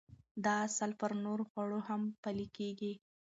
دا 0.45 0.53
اصل 0.67 0.91
پر 0.99 1.11
نورو 1.25 1.43
خوړو 1.51 1.79
هم 1.87 2.01
پلي 2.23 2.47
کېږي. 2.57 2.93